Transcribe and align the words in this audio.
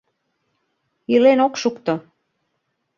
Илен 1.13 1.39
ок 1.45 1.53
шукто. 1.61 1.93